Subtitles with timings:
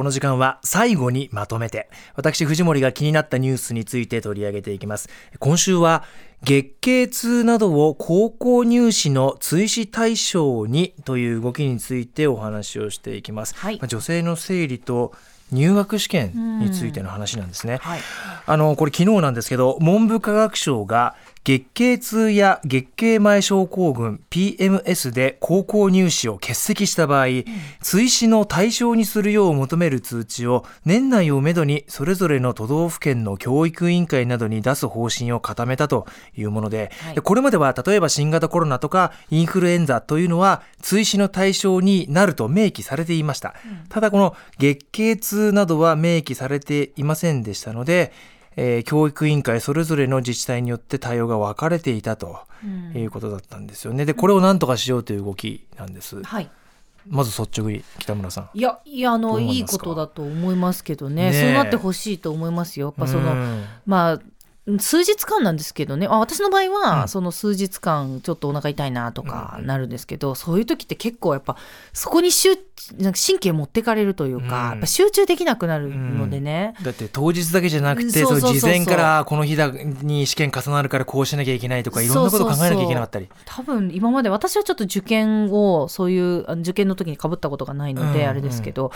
[0.00, 5.10] この時間は最後にまとめて、私藤森が気になったニュースについて取り上げていきます。
[5.38, 6.04] 今週は
[6.42, 13.54] 月経痛などを高校入試の追試対象にという動きについてお話をしていきます。
[13.56, 15.12] はい、女性の生理と
[15.52, 17.76] 入学試験についての話なんですね。
[17.82, 18.00] はい、
[18.46, 27.44] あのこれ昨日なんですけど文部科学省が月経痛や月経前症候群 PMS で高校入試を欠席した場合、うん、
[27.80, 43.54] 追試の対象にするよう求める通知を年内をめどにそれぞれの都道府県の教育委員会などに出す方針を固めたというもので、はい、これまでは例えば新型コロナとかインフルエンザというのは追試の対象になると明記されていました。
[43.64, 48.12] うん、ただこの月経痛などは明記されていませんでしたので、
[48.56, 52.40] えー、教育委員会それぞれの自治体によって対応が分かれていたと
[52.94, 54.04] いうことだったんですよね。
[54.04, 56.22] でこれを何とかしようという動きなんです。
[56.22, 56.50] はい
[57.08, 58.50] まず率直に北村さん。
[58.52, 61.30] いやいやあのいいことだと思いますけどね。
[61.30, 62.88] ねそうなってほしいと思いますよ。
[62.88, 63.34] やっぱその
[63.86, 64.20] まあ
[64.78, 66.06] 数日間なんですけどね。
[66.06, 71.56] あ私の場合は、その数日間ちょっとお腹痛いなとかなるんですけど、うん、そういう時って結構やっぱ
[71.92, 72.50] そこに集
[72.98, 83.28] なんか神経持ってかれるというか、うん、やっぱ集中できなくなるのでね、だって当日だけじゃなくて事前からこの日だに試験重なるからこうしなきゃいけないとかいろんなこと考えなきゃいけなかったり。
[83.44, 88.92] 多分今まで私はちょっと受験をそういう受験の時にかぶったことがないのであれですけど、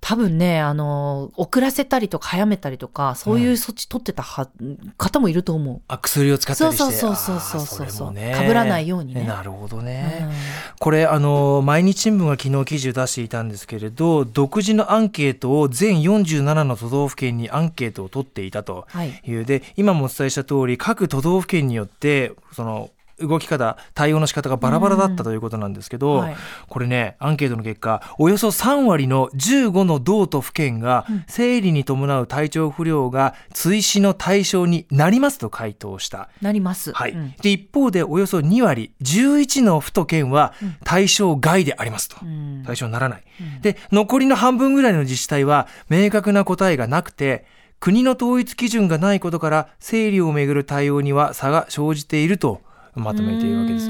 [0.00, 4.48] 多分ねあの遅らせたりとか早めたりとかそういう措置取ってたは、
[4.96, 5.80] 方もいると思う。
[5.88, 9.24] あ薬を使ったりしてそうそうそうそうそう、ね、かぶらないようにね。
[9.24, 10.20] なるほどね。
[10.22, 10.30] うん、
[10.78, 18.86] これあの毎日新聞が昨日記事を出していたんですけれど独自のアンケートを全47の都道府県にアンケートを取っていたと
[19.24, 26.36] いう、はい、で今もお伝えした通り各都道府県によってその動き方対応の仕方がバラバラだったということなんですけど、はい、
[26.68, 36.28] これねアンケートの結果およそ3割の15の道と府県が、生理に伴う体調不良が追試の対象になりますと回答した。
[36.40, 40.54] なります、はい、うん、で一方でおよそ2割11の府と県は
[40.84, 47.44] 対象外でありますと、うん、対象にならない、うん、で残りの半分ぐらいの自治体は明確な答えがなくて
[47.80, 52.62] 国の統一基準がないことから生理をめぐる対応には差が生じていると
[52.96, 53.88] まとめているわけです。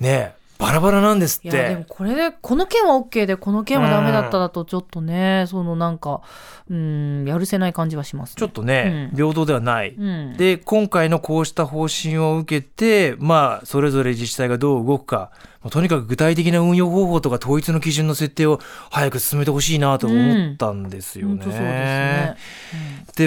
[0.00, 1.48] ねバラバラなんですって。
[1.48, 6.22] いやでもこれでこの件は OK でこの件はダメだっただとちょっとね、そのなんか
[6.70, 15.32] うんやるせない感じはします、ね、ちょっとね、うん、平等ではない、うん、で今回のこうした方針を受けてまあそれぞれ自治体がどう動くか
[15.70, 21.44] とにかく具体的な運用方法とか統一の基準の設定を早く進めてほしいなと思ったんですよね。
[21.46, 22.36] で、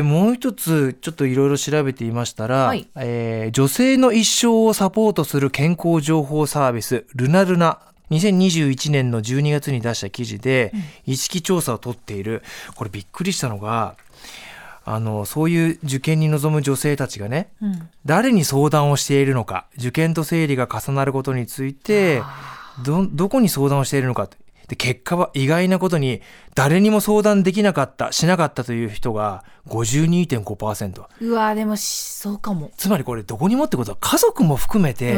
[0.01, 7.79] もう一つちょっといろいろ調べていましたら、はい、えー、女性の一生をサポートする健康情報サービスルナルナ。
[8.09, 10.71] 2021年の12月に出した記事で
[11.05, 12.41] 意識調査を取っている。
[12.75, 13.97] これびっくりしたのが
[14.89, 22.21] あのそういう受験に臨む女性たちがね、うん、誰に相談をしているのか受験と生理が重なることについて
[22.85, 24.29] どどこに相談をしているのか
[24.67, 26.22] で結果は意外なことに
[26.53, 32.72] 誰にも相談できなかったしなかったという人が52.5%うわでもそうかも。
[32.78, 35.16] つまりこれどこにもってことは家族も含めて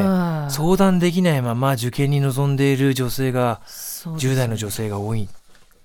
[0.49, 5.27] 相談できないまま受験に臨んでいる女性が10代の女性が多い。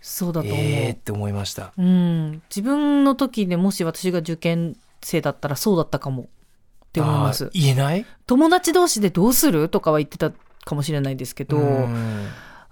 [0.00, 0.58] そうだと思う。
[0.58, 1.72] えー、って思いました。
[1.78, 2.42] うん。
[2.54, 6.24] 自分の時でもし私が受験生だったらそうだったかも。
[6.24, 6.26] っ
[6.92, 7.50] て思います。
[7.54, 8.04] 言えない？
[8.26, 9.70] 友達同士でどうする？
[9.70, 10.30] とかは言ってた
[10.66, 11.56] かもしれないですけど、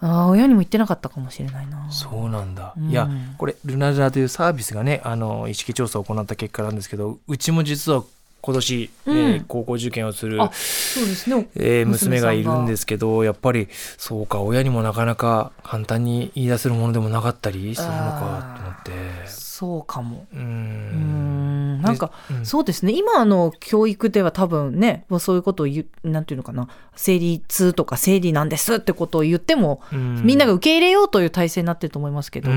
[0.03, 1.91] あ親にも言ってなかったかもしれないな。
[1.91, 2.75] そうなんだ。
[2.77, 3.09] うん、いや、
[3.39, 8.03] これ、ルナルナというサービスがね、あの、意識調査を行った結果なんですけど、うちも実は
[8.43, 10.49] 今年、うん、えー、高校受験をするそう
[11.07, 12.33] ですね、えー、娘が。
[12.33, 13.69] いるんですけどやっぱり
[13.99, 19.29] そうか親にもなかなか簡単に言い出せるものでもなかったりするのかと思って。
[19.29, 20.27] そうかも。
[20.33, 21.02] うん
[21.83, 22.93] なんか、うん、そうですね。
[22.93, 26.69] 今の教育では多分ねもうそういうことを言うなんていうのかな。
[26.95, 32.51] 生理痛とか生理なんですってことを言っても、みんなが受け入れようという体制になってると思いますけど、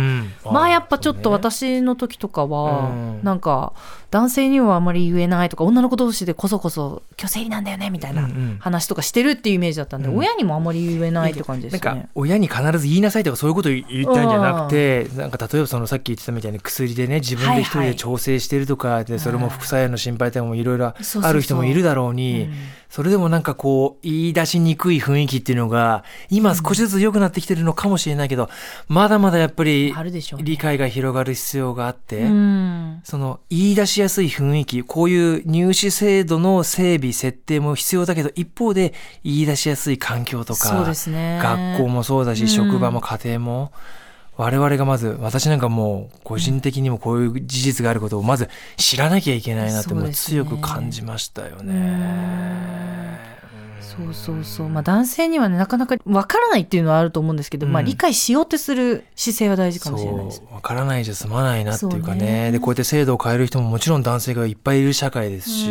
[0.51, 3.73] まあやっぱちょっと私の時とかは、ね、なんか
[4.11, 8.29] 男性にはあまり言えないとか女の子同士でこそこそ「今日生理なんだよね」みたいな
[8.59, 11.79] 話とかしてるっていうイメージだったんで、うん、親にもあまり言えないって感じですね。
[11.83, 22.49] なんか親に必ず言いなさいとかそういうこと言ったんじゃなくてなんか例えばそのさっき言ってたみたいに薬でね自分で一人で調整してるとかで、それも副作用の心配とかもいろいろある人もいるだろうに。
[22.87, 28.49] それでもなんかこう言い出しにくい雰囲気っていうのが今少しずつ良くなってきてるのかもしれないけど、
[28.87, 29.93] まだまだやっぱり
[30.37, 32.21] 理解が広がる必要があって、
[33.03, 38.93] その言い出しやすい雰囲気こういう入試制度の整備設定も必要だけど一方で
[39.25, 40.85] 言い出しやすい環境とか、
[41.41, 43.73] 学校もそうだし、職場も家庭も。
[44.37, 52.95] 我々がまず私なんかもう個人的にもこういう事実があることをまず知らなきゃいけないなってもう強く感じましたよね。
[53.97, 60.43] そうそうそう、まあ、男性にはねなかなかわからないっていうのはあると思うんですけど、うん、まあ、理解しようとする姿勢は大事かもしれないです。
[60.51, 62.51] わからないじゃ済まないなっていうかね。
[62.51, 65.69] でこうやって制度を変える人ももちろん男性がいっぱいいる社会ですし。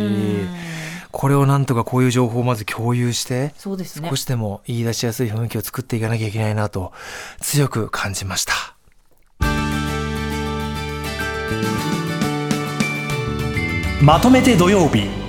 [1.17, 6.91] これをなんとかこういう情報をまず共有してそうです、ね、少しでも言い出しやすい雰囲気を作っていかなきゃいけないなと
[7.39, 8.53] 強く感じました。
[14.01, 15.24] まとめて土曜日